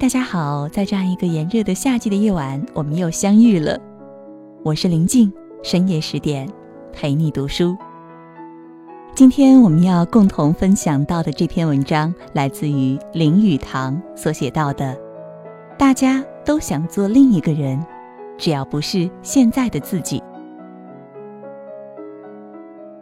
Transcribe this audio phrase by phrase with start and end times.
[0.00, 3.78] 大家好，在这样一个炎热的夏季的夜晚，我们又相遇了。
[4.64, 5.30] 我是林静，
[5.62, 6.50] 深夜十点
[6.90, 7.76] 陪你读书。
[9.14, 14.98] 今天我们要共同分享到的这篇文章，来自于林语堂所写到的。
[15.76, 17.78] 大家都想做另一个人，
[18.38, 20.22] 只要不是现在的自己。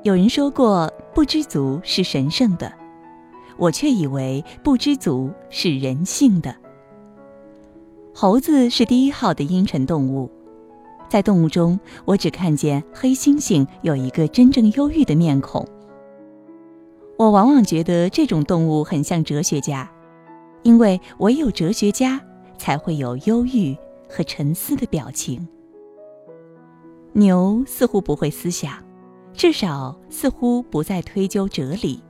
[0.02, 2.72] 有人说过，不知足是神圣的，
[3.56, 6.52] 我却以为不知足是人性的。
[8.20, 10.28] 猴子是第一号的阴沉动物，
[11.08, 15.64] 在动物中，我只看见黑猩猩有一个真正忧郁的面孔。
[17.16, 19.88] 我往往觉得这种动物很像哲学家，
[20.64, 22.20] 因为唯有哲学家
[22.56, 23.76] 才会有忧郁
[24.08, 25.46] 和沉思的表情。
[27.12, 28.72] 牛似乎不会思想，
[29.32, 32.02] 至少似乎不再推究哲理，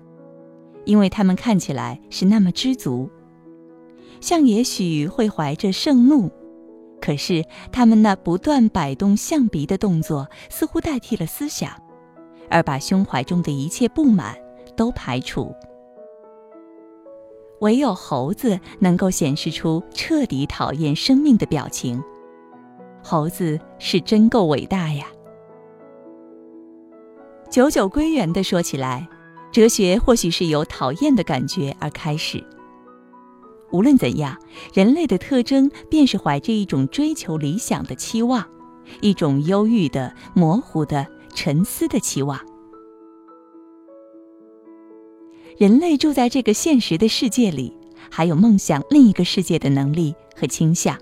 [0.86, 3.10] 因为它们看起来是那么知足。
[4.20, 6.30] 像也许会怀着盛怒，
[7.00, 11.70] 可是他们那不断摆动象鼻的动作，似乎代替了思想，
[12.50, 14.36] 而把胸怀中的一切不满
[14.76, 15.54] 都排除。
[17.60, 22.02] 唯有猴子能够显示出彻底讨厌生命的表情。
[23.02, 25.06] 猴子是真够伟大呀！
[27.50, 29.08] 久久归元的说起来，
[29.50, 32.44] 哲学或许是由讨厌的感觉而开始。
[33.70, 34.36] 无论怎样，
[34.72, 38.46] 人类的特征便是怀着一种追求理想的期望，
[39.00, 42.40] 一种忧郁的、模糊的、沉思的期望。
[45.58, 47.76] 人类住在这个现实的世界里，
[48.10, 50.96] 还有梦想另一个世界的能力和倾向。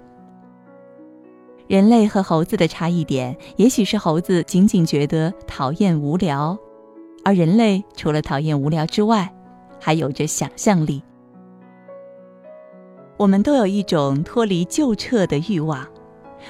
[1.69, 6.57] 人类和猴子的差异点，也许是猴子仅仅觉得讨厌无聊，
[7.23, 9.33] 而人类除了讨厌无聊之外，
[9.81, 11.03] 还有着想象力。
[13.19, 15.87] 我们都有一种脱离旧彻的欲望，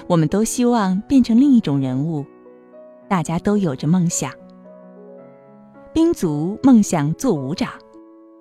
[0.08, 2.26] 我们都希望变成另一种人物，
[3.08, 4.32] 大家都有着梦想。
[5.92, 7.70] 兵卒梦想做武长，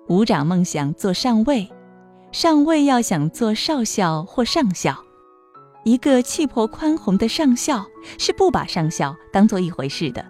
[0.08, 1.68] 武长梦想做上尉，
[2.32, 4.96] 上尉要想做少校或上校。
[5.84, 7.86] 一个气魄宽宏的上校
[8.18, 10.26] 是不把上校当做一回事的，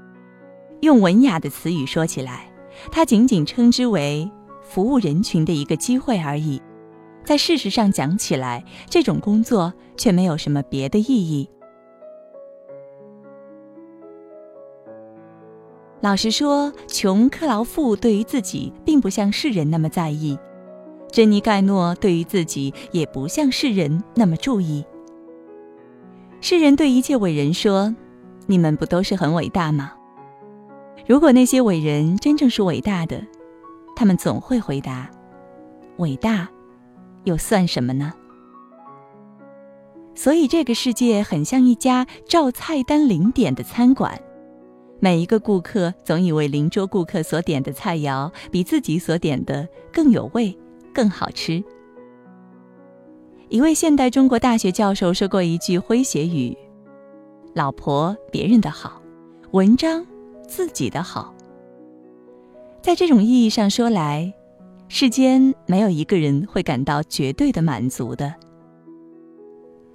[0.82, 2.52] 用文雅的词语说起来，
[2.92, 4.30] 他仅仅称之为
[4.60, 6.60] 服务人群的一个机会而已。
[7.26, 11.50] 在事实上讲起来，这种工作却没有什么别的意义。
[16.00, 20.38] 老实说，琼·克劳富对于自己并不像世人那么在意，
[21.10, 24.84] 珍妮·盖诺对于自己也不像世人那么注意。
[26.40, 27.92] 世人对一切伟人说
[28.46, 29.92] ：“你们不都是很伟大吗？”
[31.08, 33.20] 如果那些伟人真正是伟大的，
[33.96, 35.10] 他们总会回答
[35.98, 36.48] ：“伟大。”
[37.26, 38.12] 又算什么呢？
[40.14, 44.18] 所以这个世界很像一家照菜单零点的餐馆，
[44.98, 50.56] 每一个顾客总以为邻桌顾客所点的菜肴比自己所点的更有味、
[50.94, 51.62] 更好吃。
[53.50, 56.56] 一位现代中国大学教授说过一句诙谐语
[57.52, 59.02] ：“老婆别人的好，
[59.50, 60.06] 文章
[60.48, 61.34] 自己的好。”
[62.80, 64.32] 在这种意义上说来。
[64.88, 68.32] 世间没有一个人会感到绝对的满足的。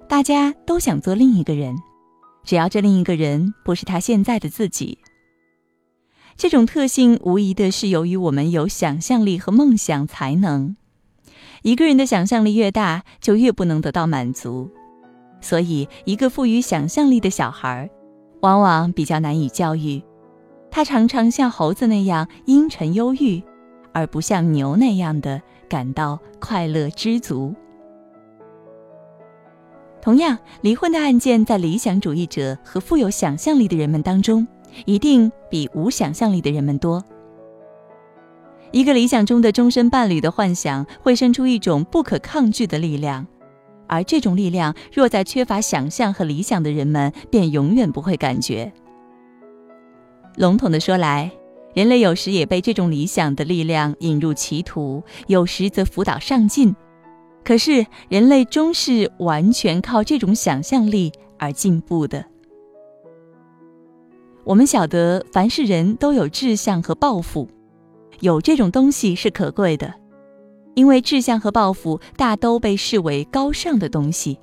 [0.08, 1.74] 大家都想做另一个人，
[2.44, 4.98] 只要这另一个人不是他现在的自己。
[6.36, 10.76] 这种特性无疑的是由于我们有想象力和梦想才能。
[11.62, 14.70] 一个人的想象力越大，就越不能得到满足。
[15.40, 17.88] 所以，一个富于想象力的小孩，
[18.40, 20.02] 往往比较难以教育。
[20.70, 23.42] 他常常像猴子那样阴沉忧郁。
[23.92, 27.54] 而不像牛那样的感到快乐知足。
[30.00, 34.46] 同样，离婚的案件在理想主义者和富有想象力的人们当中，
[34.84, 37.04] 一定比无想象力的人们多。
[38.72, 43.26] 一个理想中的终身伴侣的幻想，会生出一种不可抗拒的力量，
[43.86, 48.72] 而这种力量若在缺乏想象和理想的人们，便永远不会感觉。
[50.36, 51.30] 笼统的说来。
[51.74, 56.74] 人类有时也被这种理想的力量引入歧途，有时则辅导上进。
[57.44, 62.24] 可是，人类终是完全靠这种想象力而进步的。
[64.44, 67.48] 我们晓得，凡是人都有志向和抱负，
[68.20, 69.94] 有这种东西是可贵的，
[70.74, 74.38] 因为志向和抱负大都被视为高尚的东西。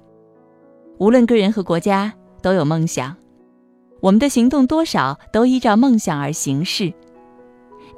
[0.97, 3.15] 无论个人和国家都有梦想，
[4.01, 6.91] 我们的行动多少都依照梦想而行事。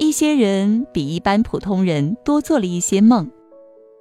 [0.01, 3.30] 一些人比一般普通人多做了一些梦，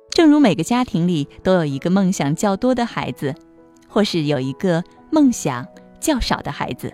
[0.09, 3.35] 正如每个家庭里都有一个梦想较多的孩子，
[3.87, 4.83] 或是有一个
[5.13, 5.69] 梦想
[6.01, 6.91] 较少的孩子。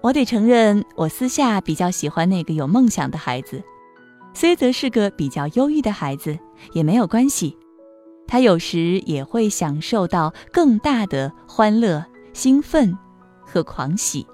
[0.00, 3.62] 我得承认，我私下比较喜欢那个有梦想的孩子，
[4.32, 6.38] 虽则是个比较忧郁的孩子，
[6.72, 7.54] 也没有关系。
[8.26, 12.96] 他有时也会享受到更大的欢乐、兴奋
[13.44, 14.26] 和狂喜。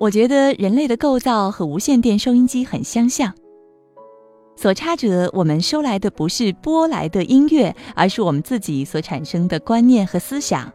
[0.00, 3.34] 我觉得人类的构造和无线电收音机很相像，
[4.56, 10.72] 所差者我们收来的不是播来的音乐，而是我们自己所产生的观念和思想。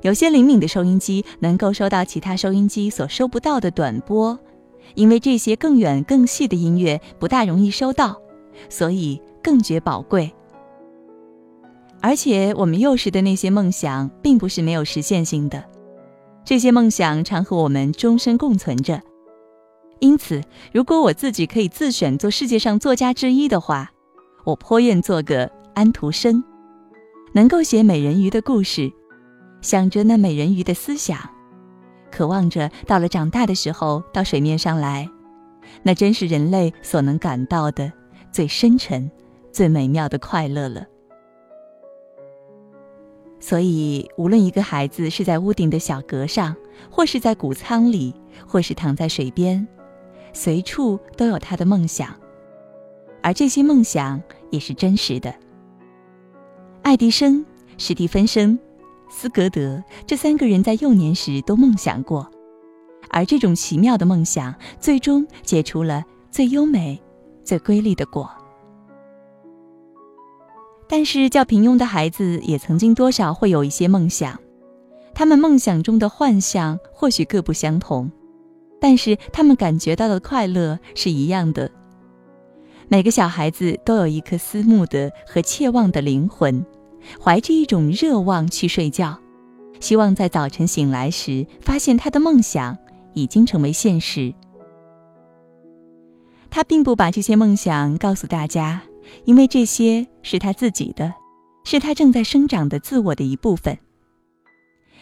[0.00, 4.36] 有些灵敏的收音机能够收到其他收音机所收不到的短波，
[4.96, 8.20] 因为这些更远更细的音乐不大容易收到，
[8.68, 10.28] 所以更觉宝贵。
[12.00, 15.62] 而且我们幼时的那些梦想并不是没有实现性的。
[16.44, 19.00] 这些梦想常和我们终身共存着，
[20.00, 20.42] 因此，
[20.72, 23.90] 如果我自己可以自选做世界上作家之一的话，
[24.44, 26.42] 我颇愿做个安徒生，
[27.32, 28.92] 能够写美人鱼的故事，
[29.60, 31.16] 想着那美人鱼的思想，
[32.10, 35.08] 渴望着到了长大的时候到水面上来，
[35.84, 37.90] 那真是人类所能感到的
[38.32, 39.08] 最深沉、
[39.52, 40.84] 最美妙的快乐了。
[43.42, 46.54] 所以，无论一个孩子是在屋顶的小阁上，
[46.88, 48.14] 或是在谷仓里，
[48.46, 49.66] 或是躺在水边，
[50.32, 52.14] 随处都有他的梦想，
[53.20, 55.34] 而这些梦想也是真实的。
[56.82, 57.44] 爱迪生、
[57.76, 58.56] 史蒂芬森、
[59.10, 62.30] 斯格德这三个人在幼年时都梦想过，
[63.10, 67.02] 而这种奇妙的梦想，最终结出了最优美、
[67.42, 68.30] 最瑰丽的果。
[70.94, 74.38] 但是，较平庸的孩子也曾经多少会有一些梦想，
[75.14, 78.12] 他们梦想中的幻象或许各不相同，
[78.78, 81.70] 但是他们感觉到的快乐是一样的。
[82.88, 86.62] 每个小孩子都有一颗思慕的和切望的灵魂，
[87.18, 89.18] 怀着一种热望去睡觉，
[89.80, 92.76] 希望在早晨醒来时发现他的梦想
[93.14, 94.34] 已经成为现实。
[96.50, 98.82] 他并不把这些梦想告诉大家。
[99.24, 101.14] 因为这些是他自己的，
[101.64, 103.78] 是他正在生长的自我的一部分。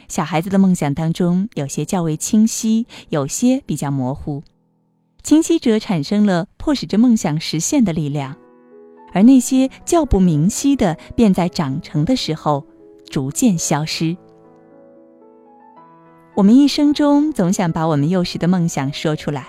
[0.09, 4.43] 小孩子的梦想当中，有些较为清晰，有些比较模糊。
[5.23, 8.37] 清晰者产生了迫使着梦想实现的力量，
[9.13, 12.67] 而那些较不明晰的，便在长成的时候
[13.09, 14.17] 逐渐消失。
[16.35, 19.49] 我们一生中总想把我们幼时的梦想说出来，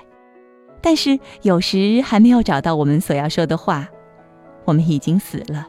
[0.81, 3.89] 但是有时还没有找到我们所要说的话。
[4.65, 5.67] 我们已经死了。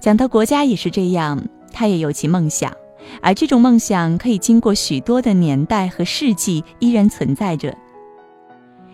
[0.00, 1.42] 讲到国家也是这样，
[1.72, 2.72] 他也有其梦想，
[3.20, 7.76] 而这种梦想可以经过许多的年代和世纪依然存在着。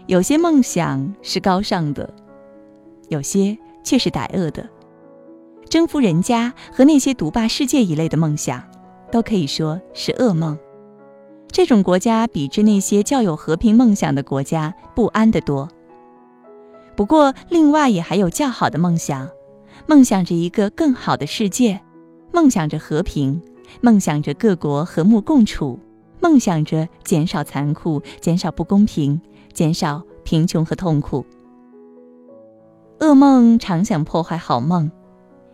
[0.07, 2.13] 有些梦想是高尚的，
[3.09, 4.69] 有些却是歹恶的。
[5.69, 8.63] 征服人家和那些独霸世界一类的梦想，
[9.11, 10.59] 都可以说是噩梦。
[11.51, 15.69] 这种国家比之那些较有和平梦想的国家不安得多。
[16.95, 19.29] 不过，另外也还有较好的梦想，
[19.87, 21.81] 梦想着一个更好的世界，
[22.33, 23.41] 梦想着和平，
[23.81, 25.79] 梦想着各国和睦共处，
[26.21, 29.21] 梦想着减少残酷、减少不公平、
[29.53, 31.25] 减少贫穷和痛苦。
[33.01, 34.91] 噩梦常想破坏好梦，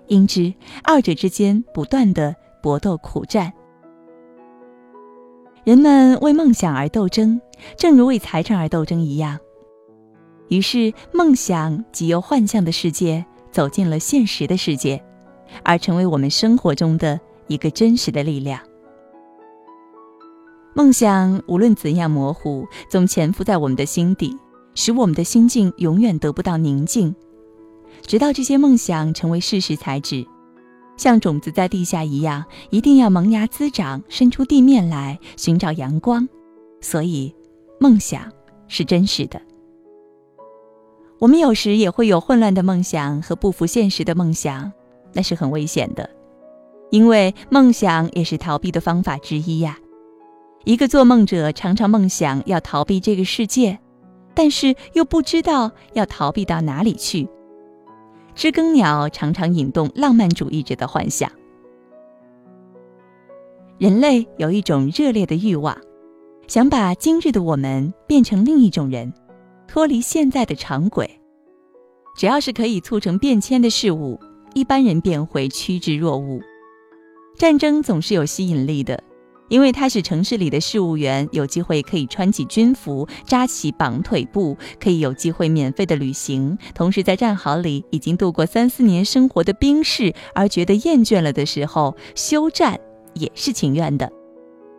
[0.08, 0.52] 因之
[0.82, 3.52] 二者之间不断的搏斗苦战。
[5.64, 7.40] 人们为梦想而斗争，
[7.76, 9.38] 正如为财产而斗争一样。
[10.48, 15.02] 于是，梦想即由幻象的世界走进了现实的世界，
[15.62, 18.60] 而成为我们生活中的一个真实的力量。
[20.74, 24.36] 梦想无论怎样模糊，总潜伏在我们的心底，
[24.74, 27.14] 使我们的心境永远得不到宁静，
[28.06, 30.26] 直到这些梦想成为事实才止。
[30.96, 36.28] 像种子在地下一样，一定要萌芽滋长，伸出地面来寻找阳光。
[36.80, 37.34] 所以，
[37.80, 38.30] 梦想
[38.66, 39.40] 是真实的。
[41.18, 44.72] 我们有时也会有混乱的梦想和不符现实的梦想，
[45.12, 46.08] 那是很危险的，
[46.90, 49.78] 因为梦想也是逃避的方法之一呀。
[50.64, 53.78] 一个做梦者常常梦想要逃避这个世界，
[54.34, 57.28] 但是又不知道要逃避到哪里去。
[58.36, 61.28] 知更鸟常常引动浪漫主义者的幻想。
[63.78, 65.76] 人类有一种热烈的欲望，
[66.46, 69.12] 想把今日的我们变成另一种人。
[69.68, 71.20] 脱离现在的常轨，
[72.16, 74.18] 只要是可以促成变迁的事物，
[74.54, 76.40] 一般人便会趋之若鹜。
[77.36, 79.00] 战争总是有吸引力的，
[79.48, 86.56] 因为它是城市里的事务员，有机会可以穿起军服，扎起绑腿布，可以有机会免费的旅行。
[86.74, 92.80] 同时，在战壕里已经度过三四年生活的兵士，而觉得厌倦了的时候，休战
[93.12, 94.10] 也是情愿的，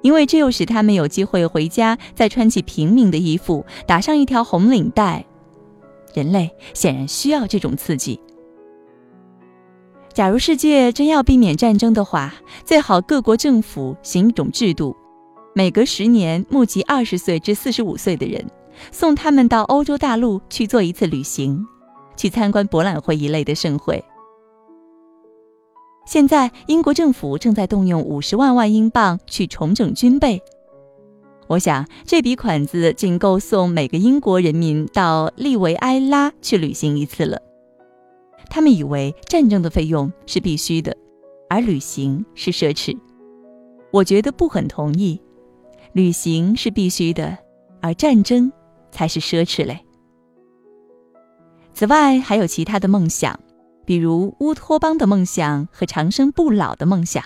[0.01, 5.25] 因为这又使他们有机会回家，再穿起平民的衣服，打上一条红领带。
[6.13, 8.19] 人类显然需要这种刺激。
[10.11, 12.33] 假如世界真要避免战争的话，
[12.65, 14.95] 最好各国政府行一种制度：
[15.53, 18.43] 每隔十年募集二十岁至四十五岁的人，
[18.91, 21.65] 送他们到欧洲大陆去做一次旅行，
[22.17, 24.03] 去参观博览会一类的盛会。
[26.09, 30.41] 现在，英国政府正在动用五十万万英镑去重整军备。
[31.45, 37.39] 我想，这笔款子仅够送每个英国人民到利维埃拉去旅行一次了。
[38.49, 40.97] 他们以为战争的费用是必须的，
[41.47, 42.97] 而旅行是奢侈。
[43.91, 45.21] 我觉得不很同意，
[45.93, 47.37] 旅行是必须的，
[47.83, 48.51] 而战争
[48.89, 49.77] 才是奢侈类。
[51.71, 53.39] 此外，还有其他的梦想，
[53.89, 57.23] 比如乌托邦的梦想和长生不老的梦想。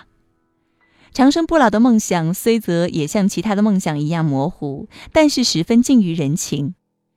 [1.11, 6.73] 长生不老的梦想虽则也像其他的梦想一样模糊，但是十分近于人情，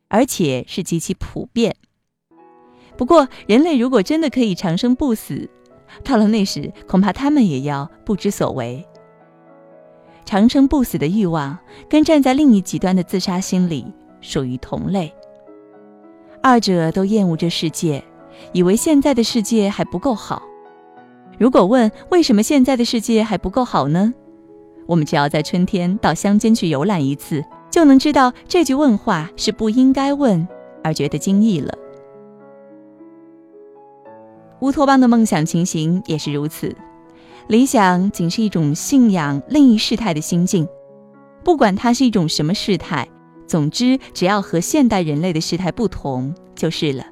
[0.08, 1.76] 而且是极其普遍。
[2.96, 5.48] 不过，人类如果真的可以长生不死，
[6.02, 8.84] 到了那时，恐怕他们也要不知所为。
[10.24, 11.56] 长生不死的欲望，
[11.88, 13.86] 跟站在另一极端的自杀心理
[14.20, 15.14] 属于同类。
[16.42, 18.02] 二者都厌恶这世界，
[18.52, 20.42] 以为现在的世界还不够好。
[21.38, 24.12] 如果问为什么现在的世界还不够好呢？
[24.86, 30.46] 我们只要在春天到乡间去游览一次，就能知道这句问话是不应该问，
[30.82, 31.74] 而觉得惊异了。
[34.60, 36.74] 乌托邦的梦想情形也是如此，
[37.48, 40.66] 理想仅是一种信仰另一事态的心境，
[41.44, 43.06] 不管它是一种什么事态，
[43.46, 47.04] 总之只要和现代人类的事态不同就是了。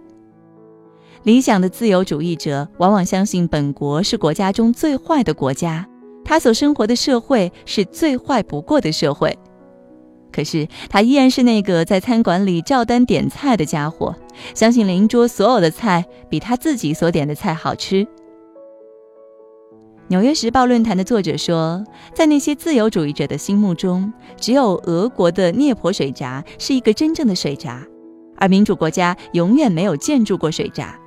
[1.25, 5.89] 理想的自由主义者往往相信本国是国家中最坏的国家，
[6.23, 9.37] 他所生活的社会是最坏不过的社会。
[10.31, 14.15] 可是他依然是那个在餐馆里照单点菜的家伙，
[14.55, 18.05] 相信邻桌所有的菜比他自己所点的菜好吃。
[20.09, 27.83] 《纽约时报》论坛的作者说，在那些自由主义者的心目中，只有俄国的涅婆水闸是一个真正的水闸，
[28.37, 30.99] 而民主国家永远没有建筑过水闸，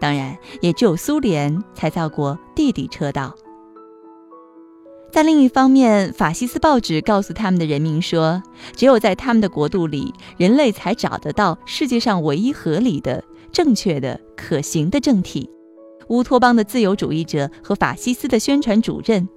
[0.00, 3.34] 当然，也只有苏联才造过地底车道。
[5.12, 8.42] 在另一方面，法西斯报纸告诉他们的人民说，
[8.74, 15.50] 只有在他们的国度里，人类才找得到世界上唯一合理的、正确的、可行的政体。
[16.08, 19.28] 乌托邦的自由主义者和法西斯的宣传主任，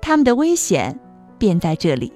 [0.00, 0.98] 他们的危险
[1.36, 2.12] 便在这里。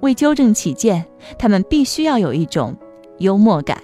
[0.00, 1.04] 为纠正起见，
[1.38, 2.76] 他们必须要有一种
[3.18, 3.82] 幽默感。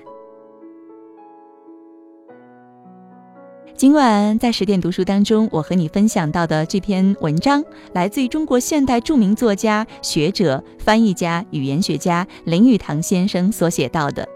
[3.78, 14.28] 今晚在十点读书当中，我和你分享到的这篇文章，来自于中国现代著名作家、学者、翻译家、语言学家林语堂先生所写到的。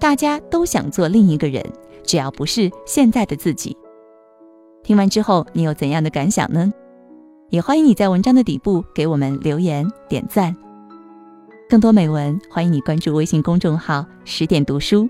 [0.00, 1.64] 大家都想做另一个人，
[2.04, 3.76] 只要不是现在的自己。
[4.82, 6.68] 听完之后，你有怎样的感想呢？
[7.50, 10.56] 也欢迎你在文章的底部给我们留言点赞。
[11.70, 15.08] 更多美文，欢迎你关注微信公众号“十点读书”。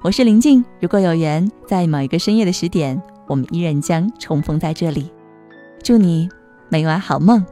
[0.00, 5.10] 我是林静，如果有缘，在某一个深夜的十点，我们依然将重逢在这里。
[5.82, 6.28] 祝你
[6.68, 7.44] 每晚好梦。